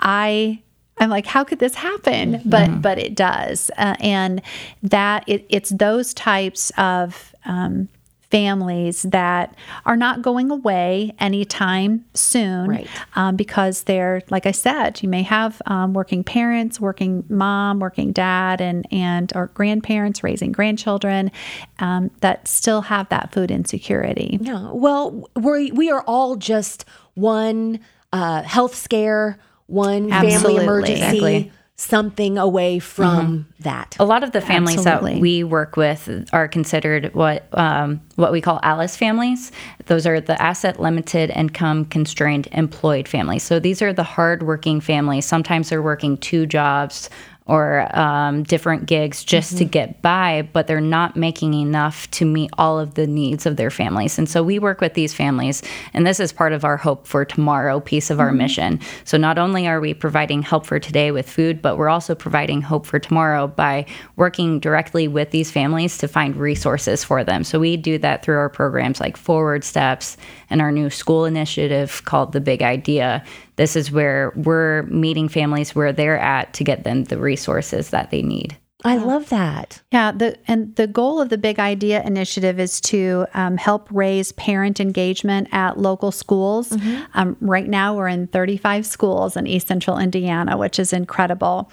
I 0.00 0.60
I'm 0.98 1.08
like, 1.08 1.26
how 1.26 1.44
could 1.44 1.60
this 1.60 1.74
happen? 1.74 2.34
Mm-hmm. 2.34 2.50
But 2.50 2.82
but 2.82 2.98
it 2.98 3.14
does, 3.14 3.70
uh, 3.78 3.96
and 4.00 4.42
that 4.82 5.24
it, 5.26 5.46
it's 5.48 5.70
those 5.70 6.12
types 6.12 6.70
of 6.76 7.34
um, 7.46 7.88
families 8.30 9.02
that 9.02 9.54
are 9.84 9.96
not 9.96 10.20
going 10.20 10.50
away 10.50 11.14
anytime 11.20 12.04
soon 12.12 12.68
right. 12.68 12.88
um, 13.14 13.36
because 13.36 13.84
they're 13.84 14.20
like 14.30 14.46
i 14.46 14.50
said 14.50 15.00
you 15.02 15.08
may 15.08 15.22
have 15.22 15.62
um, 15.66 15.94
working 15.94 16.24
parents 16.24 16.80
working 16.80 17.24
mom 17.28 17.78
working 17.78 18.12
dad 18.12 18.60
and 18.60 18.86
and 18.92 19.32
or 19.36 19.46
grandparents 19.48 20.24
raising 20.24 20.50
grandchildren 20.50 21.30
um, 21.78 22.10
that 22.20 22.48
still 22.48 22.82
have 22.82 23.08
that 23.10 23.32
food 23.32 23.50
insecurity 23.50 24.38
yeah 24.40 24.70
well 24.72 25.28
we 25.36 25.70
we 25.72 25.90
are 25.90 26.02
all 26.02 26.34
just 26.36 26.84
one 27.14 27.78
uh, 28.12 28.42
health 28.42 28.74
scare 28.74 29.38
one 29.66 30.12
Absolutely. 30.12 30.56
family 30.56 30.64
emergency 30.64 30.92
exactly 30.92 31.52
something 31.76 32.38
away 32.38 32.78
from 32.78 33.26
mm-hmm. 33.26 33.62
that. 33.62 33.96
A 34.00 34.04
lot 34.04 34.24
of 34.24 34.32
the 34.32 34.40
families 34.40 34.78
Absolutely. 34.78 35.14
that 35.14 35.20
we 35.20 35.44
work 35.44 35.76
with 35.76 36.28
are 36.32 36.48
considered 36.48 37.14
what 37.14 37.46
um, 37.52 38.00
what 38.16 38.32
we 38.32 38.40
call 38.40 38.58
ALICE 38.62 38.96
families. 38.96 39.52
Those 39.84 40.06
are 40.06 40.20
the 40.20 40.40
asset 40.40 40.80
limited 40.80 41.30
income 41.30 41.84
constrained 41.84 42.48
employed 42.52 43.06
families. 43.06 43.42
So 43.42 43.60
these 43.60 43.82
are 43.82 43.92
the 43.92 44.02
hardworking 44.02 44.80
families. 44.80 45.26
Sometimes 45.26 45.68
they're 45.68 45.82
working 45.82 46.16
two 46.16 46.46
jobs 46.46 47.10
or 47.46 47.88
um, 47.96 48.42
different 48.42 48.86
gigs 48.86 49.22
just 49.22 49.50
mm-hmm. 49.50 49.58
to 49.58 49.64
get 49.64 50.02
by, 50.02 50.48
but 50.52 50.66
they're 50.66 50.80
not 50.80 51.16
making 51.16 51.54
enough 51.54 52.10
to 52.10 52.24
meet 52.24 52.50
all 52.58 52.78
of 52.78 52.94
the 52.94 53.06
needs 53.06 53.46
of 53.46 53.56
their 53.56 53.70
families. 53.70 54.18
And 54.18 54.28
so 54.28 54.42
we 54.42 54.58
work 54.58 54.80
with 54.80 54.94
these 54.94 55.14
families, 55.14 55.62
and 55.94 56.06
this 56.06 56.18
is 56.18 56.32
part 56.32 56.52
of 56.52 56.64
our 56.64 56.76
Hope 56.76 57.06
for 57.06 57.24
Tomorrow 57.24 57.80
piece 57.80 58.10
of 58.10 58.18
our 58.18 58.28
mm-hmm. 58.28 58.38
mission. 58.38 58.80
So 59.04 59.16
not 59.16 59.38
only 59.38 59.68
are 59.68 59.80
we 59.80 59.94
providing 59.94 60.42
help 60.42 60.66
for 60.66 60.80
today 60.80 61.12
with 61.12 61.30
food, 61.30 61.62
but 61.62 61.76
we're 61.76 61.88
also 61.88 62.14
providing 62.14 62.62
hope 62.62 62.84
for 62.84 62.98
tomorrow 62.98 63.46
by 63.46 63.86
working 64.16 64.58
directly 64.58 65.06
with 65.06 65.30
these 65.30 65.50
families 65.50 65.98
to 65.98 66.08
find 66.08 66.36
resources 66.36 67.04
for 67.04 67.22
them. 67.22 67.44
So 67.44 67.60
we 67.60 67.76
do 67.76 67.98
that 67.98 68.24
through 68.24 68.38
our 68.38 68.48
programs 68.48 69.00
like 69.00 69.16
Forward 69.16 69.62
Steps 69.62 70.16
and 70.50 70.60
our 70.60 70.72
new 70.72 70.90
school 70.90 71.24
initiative 71.24 72.02
called 72.04 72.32
The 72.32 72.40
Big 72.40 72.62
Idea 72.62 73.24
this 73.56 73.76
is 73.76 73.90
where 73.90 74.32
we're 74.36 74.82
meeting 74.84 75.28
families 75.28 75.74
where 75.74 75.92
they're 75.92 76.18
at 76.18 76.54
to 76.54 76.64
get 76.64 76.84
them 76.84 77.04
the 77.04 77.18
resources 77.18 77.90
that 77.90 78.10
they 78.10 78.22
need. 78.22 78.56
I 78.86 78.98
love 78.98 79.30
that. 79.30 79.82
Yeah, 79.90 80.12
the 80.12 80.38
and 80.46 80.74
the 80.76 80.86
goal 80.86 81.20
of 81.20 81.28
the 81.28 81.38
Big 81.38 81.58
Idea 81.58 82.04
Initiative 82.04 82.60
is 82.60 82.80
to 82.82 83.26
um, 83.34 83.56
help 83.56 83.88
raise 83.90 84.30
parent 84.32 84.78
engagement 84.78 85.48
at 85.50 85.76
local 85.76 86.12
schools. 86.12 86.70
Mm-hmm. 86.70 87.02
Um, 87.14 87.36
right 87.40 87.68
now, 87.68 87.96
we're 87.96 88.06
in 88.06 88.28
35 88.28 88.86
schools 88.86 89.36
in 89.36 89.48
East 89.48 89.66
Central 89.66 89.98
Indiana, 89.98 90.56
which 90.56 90.78
is 90.78 90.92
incredible. 90.92 91.70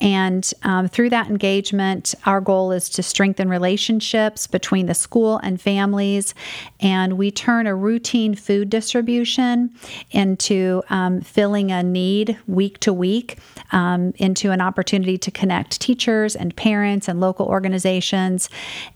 And 0.00 0.52
um, 0.64 0.88
through 0.88 1.10
that 1.10 1.28
engagement, 1.28 2.14
our 2.26 2.40
goal 2.40 2.72
is 2.72 2.88
to 2.90 3.02
strengthen 3.02 3.48
relationships 3.48 4.46
between 4.46 4.86
the 4.86 4.94
school 4.94 5.38
and 5.38 5.60
families. 5.60 6.34
And 6.80 7.16
we 7.16 7.30
turn 7.30 7.66
a 7.66 7.74
routine 7.74 8.34
food 8.34 8.70
distribution 8.70 9.70
into 10.10 10.82
um, 10.90 11.20
filling 11.20 11.70
a 11.70 11.82
need 11.82 12.38
week 12.46 12.80
to 12.80 12.92
week, 12.92 13.38
um, 13.72 14.12
into 14.16 14.50
an 14.50 14.60
opportunity 14.60 15.16
to 15.18 15.30
connect 15.30 15.80
teachers 15.80 16.34
and 16.34 16.55
parents 16.56 17.08
and 17.08 17.20
local 17.20 17.46
organizations, 17.46 18.48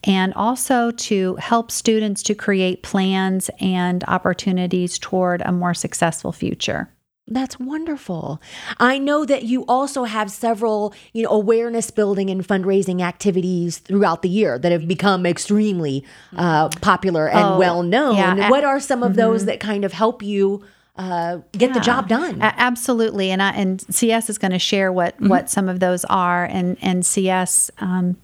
and 0.05 0.35
also 0.35 0.91
to 0.93 1.37
help 1.37 1.71
students 1.71 2.23
to 2.25 2.35
create 2.35 2.83
plans 2.83 3.51
and 3.61 4.05
opportunities 4.09 4.99
toward 4.99 5.43
a 5.43 5.53
more 5.53 5.75
successful 5.75 6.33
future. 6.33 6.91
That's 7.31 7.61
wonderful. 7.61 8.43
I 8.79 8.99
know 8.99 9.25
that 9.25 9.45
you 9.45 9.65
also 9.67 10.03
have 10.03 10.33
several, 10.33 10.93
you 11.13 11.23
know, 11.23 11.31
awareness 11.31 11.91
building 11.93 12.29
and 12.29 12.47
fundraising 12.47 13.03
activities 13.03 13.79
throughout 13.79 14.23
the 14.23 14.29
year 14.29 14.59
that 14.59 14.73
have 14.73 14.89
become 14.89 15.25
extremely 15.25 16.05
uh, 16.37 16.71
popular 16.81 17.29
and 17.29 17.41
oh, 17.41 17.59
well 17.59 17.85
known. 17.85 18.17
Yeah. 18.17 18.51
What 18.51 18.65
are 18.65 18.81
some 18.81 19.05
of 19.05 19.13
mm-hmm. 19.13 19.21
those 19.21 19.45
that 19.45 19.61
kind 19.61 19.85
of 19.85 19.93
help 19.93 20.25
you 20.25 20.65
uh, 20.97 21.39
get 21.53 21.71
yeah, 21.71 21.75
the 21.75 21.81
job 21.81 22.09
done. 22.09 22.39
Absolutely, 22.41 23.31
and 23.31 23.43
I, 23.43 23.53
and 23.53 23.81
CS 23.95 24.29
is 24.29 24.39
going 24.39 24.53
to 24.53 24.59
share 24.59 24.93
what 24.93 25.17
mm-hmm. 25.17 25.29
what 25.29 25.51
some 25.51 25.69
of 25.69 25.81
those 25.81 26.05
are, 26.07 26.45
and 26.45 26.77
and 26.81 27.05
CS. 27.05 27.71
Um, 27.79 28.17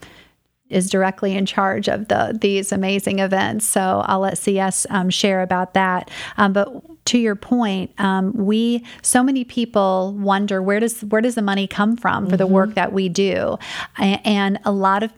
is 0.68 0.90
directly 0.90 1.36
in 1.36 1.46
charge 1.46 1.88
of 1.88 2.08
the 2.08 2.36
these 2.40 2.72
amazing 2.72 3.20
events. 3.20 3.64
So 3.66 4.02
I'll 4.06 4.20
let 4.20 4.36
CS 4.36 4.84
um, 4.90 5.10
share 5.10 5.42
about 5.42 5.74
that. 5.74 6.10
Um, 6.36 6.52
but 6.52 7.04
to 7.06 7.18
your 7.18 7.36
point, 7.36 7.92
um, 7.98 8.32
we 8.32 8.84
so 9.02 9.22
many 9.22 9.44
people 9.44 10.14
wonder 10.18 10.60
where 10.60 10.80
does 10.80 11.02
where 11.02 11.20
does 11.20 11.36
the 11.36 11.42
money 11.42 11.66
come 11.66 11.96
from 11.96 12.24
for 12.24 12.30
mm-hmm. 12.30 12.38
the 12.38 12.46
work 12.46 12.74
that 12.74 12.92
we 12.92 13.08
do, 13.08 13.58
and 13.96 14.58
a 14.64 14.72
lot 14.72 15.02
of 15.02 15.12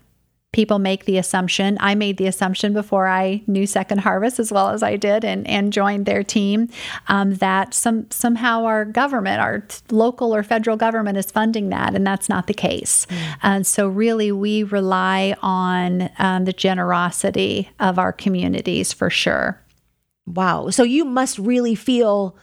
people 0.58 0.80
make 0.80 1.04
the 1.04 1.18
assumption. 1.18 1.78
I 1.80 1.94
made 1.94 2.16
the 2.16 2.26
assumption 2.26 2.72
before 2.72 3.06
i 3.06 3.40
knew 3.46 3.64
second 3.64 3.98
harvest 3.98 4.40
as 4.40 4.50
well 4.50 4.70
as 4.70 4.82
i 4.82 4.96
did 4.96 5.24
and, 5.24 5.46
and 5.46 5.72
joined 5.72 6.04
their 6.04 6.24
team 6.24 6.68
um, 7.06 7.36
that 7.36 7.72
some 7.72 8.10
somehow 8.10 8.64
our 8.64 8.84
government 8.84 9.40
our 9.40 9.62
local 9.92 10.34
or 10.34 10.42
federal 10.42 10.76
government 10.76 11.16
is 11.16 11.30
funding 11.30 11.68
that 11.68 11.94
and 11.94 12.04
that's 12.04 12.28
not 12.28 12.48
the 12.48 12.54
case. 12.54 13.06
Mm. 13.06 13.36
and 13.42 13.66
so 13.68 13.86
really 13.86 14.32
we 14.32 14.64
rely 14.64 15.36
on 15.42 16.10
um, 16.18 16.44
the 16.44 16.52
generosity 16.52 17.70
of 17.78 17.96
our 17.96 18.12
communities 18.12 18.92
for 18.92 19.10
sure. 19.10 19.60
Wow. 20.26 20.70
So 20.70 20.82
you 20.82 21.04
must 21.04 21.38
really 21.38 21.76
feel 21.76 22.36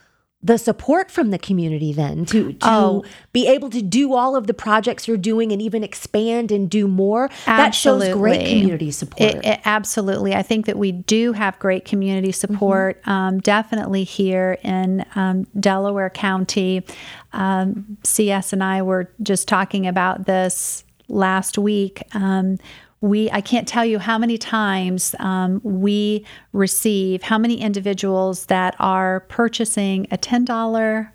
the 0.46 0.60
support 0.60 1.10
from 1.10 1.32
the 1.32 1.40
community 1.40 1.92
then 1.92 2.24
to 2.24 2.54
to 2.54 2.68
oh. 2.70 3.04
be 3.34 3.48
able 3.48 3.68
to 3.68 3.82
do 3.82 4.14
all 4.14 4.36
of 4.36 4.46
the 4.46 4.54
projects 4.54 5.08
you're 5.08 5.18
doing 5.18 5.52
and 5.52 5.60
even 5.60 5.84
expand 5.84 6.52
and 6.52 6.70
do 6.70 6.88
more 6.88 7.32
absolutely. 7.48 8.08
that 8.08 8.12
shows 8.12 8.14
great 8.14 8.48
community 8.48 8.92
support 8.92 9.22
it, 9.22 9.44
it, 9.44 9.60
absolutely 9.66 10.36
i 10.36 10.44
think 10.44 10.68
that 10.68 10.78
we 10.78 10.92
do 10.92 11.34
have 11.34 11.58
great 11.58 11.84
community 11.84 12.32
support 12.32 13.02
mm-hmm. 13.02 13.10
um, 13.10 13.40
definitely 13.40 14.04
here 14.04 14.60
in 14.62 15.04
um, 15.16 15.48
delaware 15.60 16.12
county 16.12 16.86
um, 17.34 17.98
cs 18.04 18.54
and 18.54 18.64
i 18.64 18.84
were 18.84 19.12
just 19.24 19.48
talking 19.48 19.88
about 19.88 20.28
this 20.28 20.84
last 21.08 21.58
week 21.58 22.04
um, 22.14 22.58
we 23.06 23.30
i 23.32 23.40
can't 23.40 23.68
tell 23.68 23.86
you 23.86 24.00
how 24.00 24.18
many 24.18 24.38
times 24.38 25.14
um, 25.20 25.62
we 25.64 26.26
receive 26.54 27.22
how 27.22 27.38
many 27.38 27.62
individuals 27.62 28.48
that 28.48 28.76
are 28.80 29.22
purchasing 29.30 30.08
a 30.12 30.18
$10 30.18 31.12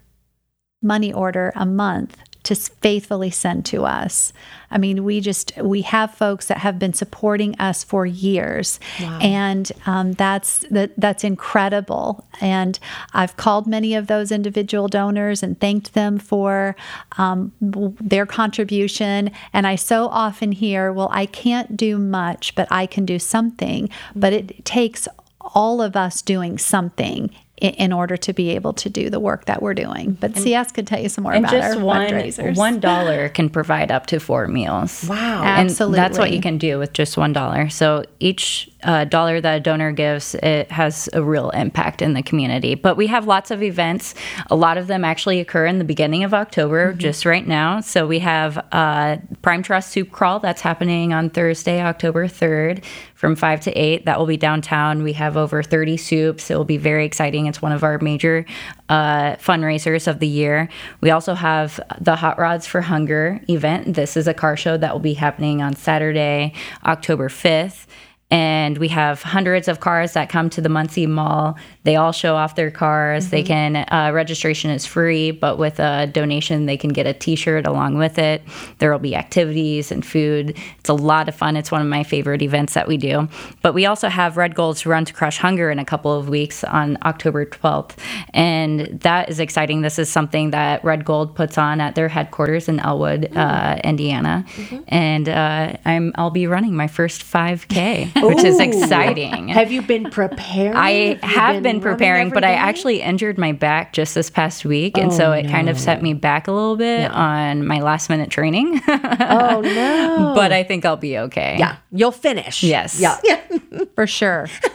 money 0.83 1.13
order 1.13 1.53
a 1.57 1.67
month 1.67 2.17
to 2.43 2.55
faithfully 2.55 3.31
send 3.31 3.67
to 3.67 3.85
us. 3.85 4.33
I 4.71 4.79
mean, 4.79 5.05
we 5.05 5.21
just 5.21 5.53
we 5.57 5.83
have 5.83 6.15
folks 6.15 6.47
that 6.47 6.59
have 6.59 6.79
been 6.79 6.93
supporting 6.93 7.59
us 7.59 7.83
for 7.83 8.07
years, 8.07 8.79
wow. 9.01 9.19
and 9.21 9.71
um, 9.85 10.13
that's 10.13 10.61
that, 10.71 10.93
that's 10.97 11.25
incredible. 11.25 12.25
And 12.41 12.79
I've 13.13 13.37
called 13.37 13.67
many 13.67 13.95
of 13.95 14.07
those 14.07 14.31
individual 14.31 14.87
donors 14.87 15.43
and 15.43 15.59
thanked 15.59 15.95
them 15.95 16.19
for 16.19 16.77
um, 17.19 17.53
their 17.61 18.27
contribution. 18.27 19.33
And 19.53 19.67
I 19.67 19.75
so 19.75 20.07
often 20.07 20.53
hear, 20.53 20.93
"Well, 20.93 21.11
I 21.13 21.27
can't 21.27 21.77
do 21.77 21.99
much, 21.99 22.55
but 22.55 22.69
I 22.71 22.87
can 22.87 23.05
do 23.05 23.19
something." 23.19 23.91
But 24.15 24.33
it 24.33 24.65
takes 24.65 25.09
all 25.41 25.83
of 25.83 25.97
us 25.97 26.23
doing 26.23 26.59
something 26.59 27.31
in, 27.61 27.93
order 27.93 28.17
to 28.17 28.33
be 28.33 28.51
able 28.51 28.73
to 28.73 28.89
do 28.89 29.11
the 29.11 29.21
work 29.21 29.45
that 29.45 29.63
we're 29.63 29.75
doing. 29.75 30.13
But 30.13 30.35
and, 30.35 30.43
CS 30.43 30.73
could 30.73 30.87
tell 30.87 31.01
you 31.01 31.09
some 31.09 31.25
more 31.25 31.35
about 31.35 31.51
just 31.51 31.77
our 31.77 31.85
one, 31.85 32.09
fundraisers. 32.09 32.57
One 32.57 32.81
dollar 32.91 33.29
can 33.29 33.51
provide 33.51 33.91
up 33.91 34.07
to 34.07 34.21
four 34.21 34.49
meals. 34.49 35.07
Wow, 35.09 35.43
and 35.43 35.69
absolutely. 35.69 35.97
That's 35.97 36.19
what 36.19 36.33
you 36.33 36.41
can 36.41 36.59
do 36.59 36.79
with 36.79 36.93
just 36.93 37.17
one 37.17 37.33
dollar. 37.33 37.69
So 37.69 38.05
each 38.19 38.71
uh, 38.83 39.05
dollar 39.05 39.41
that 39.41 39.57
a 39.57 39.61
donor 39.61 39.93
gives, 39.93 40.35
it 40.37 40.71
has 40.71 41.09
a 41.13 41.23
real 41.23 41.51
impact 41.51 42.01
in 42.01 42.15
the 42.15 42.23
community. 42.23 42.75
But 42.75 42.97
we 42.97 43.07
have 43.09 43.27
lots 43.27 43.51
of 43.51 43.63
events. 43.63 44.15
A 44.51 44.57
lot 44.57 44.79
of 44.79 44.87
them 44.87 45.05
actually 45.05 45.41
occur 45.41 45.67
in 45.67 45.79
the 45.79 45.85
beginning 45.85 46.25
of 46.25 46.33
October, 46.33 46.91
mm-hmm. 46.91 46.99
just 46.99 47.27
right 47.27 47.47
now. 47.47 47.81
So 47.81 48.07
we 48.07 48.21
have 48.21 48.65
uh, 48.73 49.19
Prime 49.43 49.63
Trust 49.63 49.91
Soup 49.91 50.11
Crawl 50.11 50.39
that's 50.41 50.63
happening 50.63 51.13
on 51.13 51.31
Thursday, 51.31 51.83
October 51.83 52.27
3rd 52.27 52.83
from 53.21 53.37
5 53.37 53.61
to 53.61 53.71
8. 53.73 54.07
That 54.07 54.19
will 54.19 54.25
be 54.25 54.39
downtown. 54.39 55.03
We 55.03 55.13
have 55.13 55.37
over 55.37 55.63
30 55.63 55.99
soups. 55.99 56.51
It 56.51 56.57
will 56.57 56.65
be 56.65 56.79
very 56.79 57.05
exciting. 57.05 57.45
It's 57.45 57.61
one 57.61 57.71
of 57.71 57.85
our 57.85 57.99
major 57.99 58.47
uh, 58.89 59.37
fundraisers 59.37 60.09
of 60.09 60.21
the 60.21 60.27
year. 60.27 60.71
We 61.03 61.11
also 61.11 61.35
have 61.35 61.79
the 62.01 62.17
Hot 62.17 62.39
Rods 62.39 62.67
for 62.67 62.81
Hunger 62.81 63.43
event. 63.47 63.93
This 63.93 64.17
is 64.17 64.27
a 64.27 64.33
car 64.33 64.57
show 64.57 64.79
that 64.79 64.95
will 64.95 65.01
be 65.01 65.13
happening 65.13 65.61
on 65.61 65.77
Saturday, 65.77 66.55
October 66.87 67.29
5th 67.29 67.87
and 68.31 68.79
we 68.79 68.89
have 68.89 69.23
hundreds 69.23 69.67
of 69.67 69.81
cars 69.81 70.13
that 70.13 70.29
come 70.29 70.49
to 70.51 70.61
the 70.61 70.69
Muncie 70.69 71.07
Mall. 71.07 71.57
They 71.83 71.97
all 71.97 72.13
show 72.13 72.37
off 72.37 72.55
their 72.55 72.71
cars. 72.71 73.25
Mm-hmm. 73.25 73.31
They 73.31 73.43
can 73.43 73.77
uh, 73.77 74.11
registration 74.15 74.71
is 74.71 74.87
free, 74.87 75.33
but 75.33 75.59
with 75.59 75.81
a 75.81 76.07
donation, 76.07 76.67
they 76.67 76.77
can 76.77 76.91
get 76.91 77.07
a 77.07 77.13
T-shirt 77.13 77.67
along 77.67 77.97
with 77.97 78.19
it. 78.19 78.43
There 78.79 78.93
will 78.93 79.01
be 79.01 79.17
activities 79.17 79.91
and 79.91 80.07
food. 80.07 80.57
It's 80.79 80.89
a 80.89 80.95
lot 80.95 81.29
of 81.29 81.35
fun. 81.35 81.57
It's 81.57 81.73
one 81.73 81.81
of 81.81 81.89
my 81.89 82.05
favorite 82.05 82.43
events 82.43 82.75
that 82.75 82.87
we 82.87 82.97
do. 82.97 83.29
But 83.63 83.75
we 83.75 83.87
also 83.87 84.09
have 84.09 84.37
Red 84.37 84.55
Gold's 84.55 84.87
Run 84.87 85.05
to 85.07 85.13
Crush 85.13 85.39
Hunger 85.39 85.71
in 85.71 85.79
a 85.79 85.85
couple 85.85 86.13
of 86.13 86.29
weeks 86.29 86.63
on 86.63 86.99
October 87.03 87.45
12th, 87.45 87.97
and 88.33 89.01
that 89.01 89.29
is 89.29 89.41
exciting. 89.41 89.81
This 89.81 89.99
is 89.99 90.11
something 90.11 90.51
that 90.51 90.85
Red 90.85 91.05
Gold 91.05 91.35
puts 91.35 91.59
on 91.59 91.81
at 91.81 91.97
their 91.97 92.09
headquarters 92.09 92.69
in 92.69 92.79
Elwood, 92.79 93.23
mm-hmm. 93.23 93.39
uh, 93.39 93.81
Indiana, 93.83 94.45
mm-hmm. 94.55 94.83
and 94.89 95.29
uh, 95.29 95.73
I'm 95.85 96.13
I'll 96.15 96.31
be 96.31 96.47
running 96.47 96.77
my 96.77 96.87
first 96.87 97.23
5K. 97.23 98.20
which 98.23 98.45
is 98.45 98.59
exciting. 98.61 99.49
Have 99.49 99.73
you 99.73 99.83
been 99.83 100.11
preparing? 100.11 100.77
I 100.77 100.91
have, 100.91 101.21
have 101.23 101.63
been, 101.63 101.77
been 101.77 101.81
preparing, 101.81 102.31
but 102.31 102.45
I 102.45 102.53
actually 102.53 103.03
injured 103.03 103.39
my 103.39 103.53
back 103.53 103.93
just 103.93 104.15
this 104.15 104.31
past 104.31 104.65
week, 104.65 104.97
and 104.99 105.11
oh, 105.13 105.17
so 105.17 105.33
it 105.33 105.45
no. 105.45 105.51
kind 105.51 105.69
of 105.69 105.79
set 105.79 106.03
me 106.03 106.15
back 106.15 106.49
a 106.49 106.53
little 106.53 106.77
bit 106.77 107.09
no. 107.09 107.15
on 107.15 107.67
my 107.67 107.81
last 107.81 108.11
minute 108.11 108.31
training. 108.31 108.81
oh 108.89 109.61
no! 109.63 110.33
But 110.35 110.53
I 110.53 110.63
think 110.63 110.85
I'll 110.85 110.97
be 110.97 111.19
okay. 111.19 111.57
Yeah, 111.59 111.77
you'll 111.93 112.13
finish. 112.13 112.63
Yes. 112.63 113.01
Yeah, 113.01 113.19
yeah. 113.25 113.41
for 113.95 114.07
sure. 114.07 114.49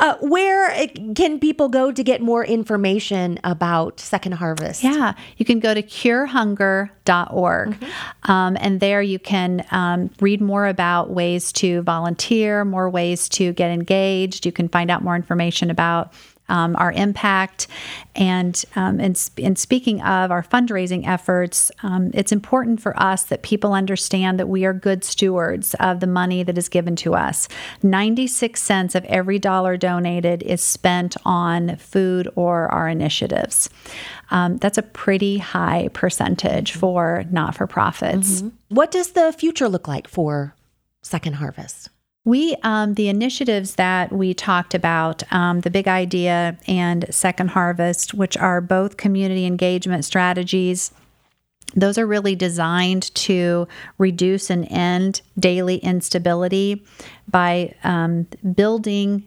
uh, 0.00 0.16
where 0.20 0.70
uh, 0.70 0.86
can 1.14 1.38
people 1.38 1.68
go 1.68 1.92
to 1.92 2.02
get 2.02 2.20
more 2.20 2.44
information 2.44 3.38
about 3.44 4.00
Second 4.00 4.32
Harvest? 4.32 4.82
Yeah, 4.82 5.14
you 5.36 5.44
can 5.44 5.60
go 5.60 5.74
to 5.74 5.82
curehunger.org, 5.82 7.68
mm-hmm. 7.68 8.30
um, 8.30 8.56
and 8.60 8.80
there 8.80 9.02
you 9.02 9.18
can 9.18 9.64
um, 9.70 10.10
read 10.20 10.40
more 10.40 10.66
about 10.66 11.10
ways 11.10 11.35
to 11.52 11.82
volunteer, 11.82 12.64
more 12.64 12.88
ways 12.90 13.28
to 13.30 13.52
get 13.52 13.70
engaged. 13.70 14.46
You 14.46 14.52
can 14.52 14.68
find 14.68 14.90
out 14.90 15.02
more 15.02 15.16
information 15.16 15.70
about 15.70 16.12
um, 16.48 16.76
our 16.76 16.92
impact. 16.92 17.66
And, 18.14 18.62
um, 18.76 19.00
and, 19.00 19.16
speaking 19.58 20.00
of 20.02 20.30
our 20.30 20.42
fundraising 20.42 21.06
efforts, 21.06 21.70
um, 21.82 22.10
it's 22.14 22.32
important 22.32 22.80
for 22.80 22.98
us 23.00 23.24
that 23.24 23.42
people 23.42 23.74
understand 23.74 24.38
that 24.38 24.48
we 24.48 24.64
are 24.64 24.72
good 24.72 25.04
stewards 25.04 25.74
of 25.80 26.00
the 26.00 26.06
money 26.06 26.42
that 26.42 26.56
is 26.56 26.68
given 26.68 26.96
to 26.96 27.14
us. 27.14 27.48
96 27.82 28.62
cents 28.62 28.94
of 28.94 29.04
every 29.06 29.38
dollar 29.38 29.76
donated 29.76 30.42
is 30.42 30.62
spent 30.62 31.16
on 31.24 31.76
food 31.76 32.28
or 32.36 32.68
our 32.68 32.88
initiatives. 32.88 33.68
Um, 34.30 34.56
that's 34.56 34.78
a 34.78 34.82
pretty 34.82 35.38
high 35.38 35.88
percentage 35.92 36.72
for 36.72 37.24
not 37.30 37.54
for 37.54 37.66
profits. 37.66 38.42
Mm-hmm. 38.42 38.48
What 38.68 38.90
does 38.90 39.12
the 39.12 39.32
future 39.32 39.68
look 39.68 39.86
like 39.86 40.08
for 40.08 40.54
Second 41.06 41.34
Harvest? 41.34 41.90
We, 42.24 42.56
um, 42.64 42.94
the 42.94 43.08
initiatives 43.08 43.76
that 43.76 44.12
we 44.12 44.34
talked 44.34 44.74
about, 44.74 45.22
um, 45.32 45.60
the 45.60 45.70
Big 45.70 45.86
Idea 45.86 46.58
and 46.66 47.06
Second 47.10 47.50
Harvest, 47.50 48.14
which 48.14 48.36
are 48.36 48.60
both 48.60 48.96
community 48.96 49.46
engagement 49.46 50.04
strategies, 50.04 50.90
those 51.76 51.98
are 51.98 52.06
really 52.06 52.34
designed 52.34 53.14
to 53.14 53.68
reduce 53.98 54.50
and 54.50 54.66
end 54.70 55.20
daily 55.38 55.76
instability 55.76 56.84
by 57.28 57.74
um, 57.84 58.26
building 58.54 59.22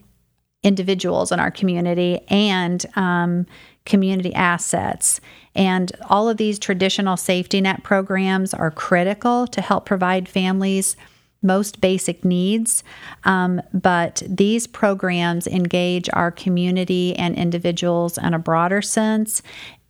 individuals 0.62 1.32
in 1.32 1.40
our 1.40 1.52
community 1.52 2.20
and 2.28 2.86
um, 2.98 3.46
community 3.86 4.34
assets. 4.34 5.22
And 5.56 5.92
all 6.10 6.28
of 6.28 6.36
these 6.36 6.60
traditional 6.60 7.16
safety 7.16 7.62
net 7.62 7.84
programs 7.84 8.54
are 8.54 8.72
critical 8.72 9.48
to 9.48 9.62
help 9.62 9.86
provide 9.86 10.28
families 10.28 10.98
most 11.42 11.82
basic 11.82 12.26
needs. 12.26 12.84
Um, 13.24 13.62
but 13.74 14.22
these 14.28 14.68
programs 14.68 15.48
engage 15.48 16.10
our 16.14 16.32
community 16.32 17.16
and 17.16 17.36
individuals 17.36 18.18
in 18.18 18.34
a 18.34 18.40
broader 18.40 18.82
sense 18.82 19.42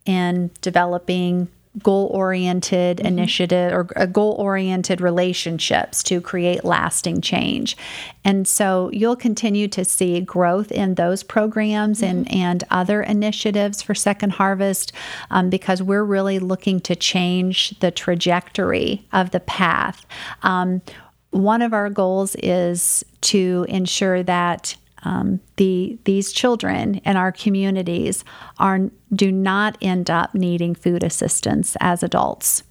in 0.06 0.50
developing 0.60 1.48
goal 1.78 2.08
oriented 2.12 2.96
mm-hmm. 2.96 3.06
initiative 3.06 3.72
or 3.72 3.86
uh, 3.94 4.06
goal 4.06 4.34
oriented 4.38 5.00
relationships 5.00 6.02
to 6.02 6.20
create 6.20 6.64
lasting 6.64 7.20
change. 7.20 7.76
And 8.24 8.46
so 8.46 8.90
you'll 8.92 9.16
continue 9.16 9.68
to 9.68 9.84
see 9.84 10.20
growth 10.20 10.72
in 10.72 10.96
those 10.96 11.22
programs 11.22 12.00
mm-hmm. 12.00 12.18
and, 12.18 12.34
and 12.34 12.64
other 12.70 13.02
initiatives 13.02 13.82
for 13.82 13.94
Second 13.94 14.30
Harvest 14.30 14.92
um, 15.30 15.48
because 15.48 15.82
we're 15.82 16.04
really 16.04 16.38
looking 16.40 16.80
to 16.80 16.96
change 16.96 17.78
the 17.78 17.92
trajectory 17.92 19.06
of 19.12 19.30
the 19.30 19.40
path. 19.40 20.04
Um, 20.42 20.82
one 21.30 21.62
of 21.62 21.72
our 21.72 21.90
goals 21.90 22.36
is 22.36 23.04
to 23.22 23.64
ensure 23.68 24.22
that 24.22 24.76
um, 25.02 25.40
the 25.56 25.98
these 26.04 26.32
children 26.32 26.96
in 26.96 27.16
our 27.16 27.32
communities 27.32 28.24
are 28.58 28.90
do 29.14 29.32
not 29.32 29.78
end 29.80 30.10
up 30.10 30.34
needing 30.34 30.74
food 30.74 31.02
assistance 31.02 31.76
as 31.80 32.02
adults. 32.02 32.62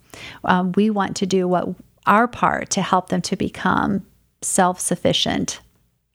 Um, 0.44 0.72
we 0.72 0.90
want 0.90 1.16
to 1.16 1.26
do 1.26 1.48
what 1.48 1.68
our 2.06 2.28
part 2.28 2.70
to 2.70 2.82
help 2.82 3.08
them 3.08 3.22
to 3.22 3.36
become 3.36 4.06
self 4.42 4.80
sufficient 4.80 5.60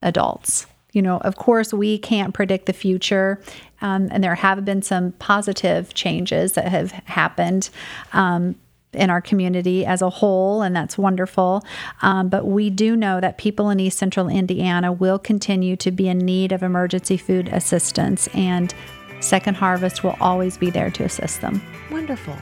adults. 0.01 0.67
You 0.93 1.01
know, 1.01 1.17
of 1.17 1.35
course, 1.35 1.73
we 1.73 1.97
can't 1.97 2.33
predict 2.33 2.67
the 2.67 2.73
future, 2.73 3.41
um, 3.81 4.07
and 4.11 4.23
there 4.23 4.35
have 4.35 4.63
been 4.63 4.81
some 4.81 5.11
positive 5.13 5.93
changes 5.93 6.53
that 6.53 6.69
have 6.69 6.91
happened. 6.91 7.69
Um, 8.13 8.55
in 8.95 9.09
our 9.09 9.21
community 9.21 9.85
as 9.85 10.01
a 10.01 10.09
whole, 10.09 10.61
and 10.61 10.75
that's 10.75 10.97
wonderful. 10.97 11.63
Um, 12.01 12.29
but 12.29 12.45
we 12.45 12.69
do 12.69 12.95
know 12.95 13.19
that 13.19 13.37
people 13.37 13.69
in 13.69 13.79
East 13.79 13.97
Central 13.97 14.27
Indiana 14.27 14.91
will 14.91 15.19
continue 15.19 15.75
to 15.77 15.91
be 15.91 16.07
in 16.07 16.19
need 16.19 16.51
of 16.51 16.63
emergency 16.63 17.17
food 17.17 17.49
assistance, 17.49 18.27
and 18.33 18.73
Second 19.19 19.55
Harvest 19.55 20.03
will 20.03 20.15
always 20.19 20.57
be 20.57 20.69
there 20.69 20.91
to 20.91 21.03
assist 21.03 21.41
them. 21.41 21.61
Wonderful. 21.91 22.35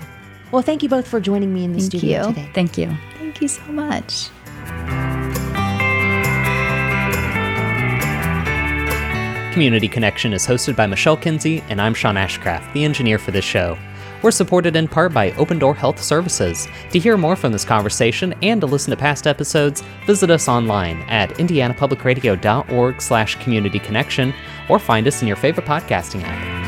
Well, 0.51 0.62
thank 0.62 0.83
you 0.83 0.89
both 0.89 1.07
for 1.07 1.19
joining 1.19 1.53
me 1.53 1.63
in 1.63 1.74
the 1.74 1.79
thank 1.79 1.91
studio 1.91 2.27
you. 2.27 2.33
today. 2.33 2.50
Thank 2.53 2.77
you. 2.77 2.95
Thank 3.17 3.41
you 3.41 3.48
so 3.48 3.63
much. 3.72 4.29
Community 9.53 9.88
Connection 9.88 10.33
is 10.33 10.48
hosted 10.48 10.75
by 10.75 10.88
Michelle 10.88 11.15
Kinsey, 11.15 11.63
and 11.69 11.79
I'm 11.79 11.93
Sean 11.93 12.15
Ashcraft, 12.15 12.74
the 12.74 12.83
engineer 12.83 13.19
for 13.19 13.29
this 13.29 13.45
show. 13.45 13.77
We're 14.24 14.32
supported 14.32 14.77
in 14.77 14.88
part 14.88 15.13
by 15.13 15.32
Open 15.34 15.60
Door 15.60 15.75
Health 15.75 16.01
Services. 16.01 16.70
To 16.92 17.00
hear 17.00 17.18
more 17.18 17.36
from 17.36 17.51
this 17.51 17.65
conversation 17.65 18.34
and 18.42 18.62
to 18.62 18.68
listen 18.68 18.92
to 18.92 18.98
past 18.98 19.27
episodes, 19.27 19.84
visit 20.06 20.32
us 20.32 20.48
online 20.48 21.01
at 21.10 21.32
indianapublicradio.org 21.32 23.01
slash 23.01 23.36
or 24.70 24.80
find 24.80 25.08
us 25.08 25.22
in 25.22 25.27
your 25.27 25.38
favorite 25.38 25.66
podcasting 25.66 26.24
app. 26.24 26.62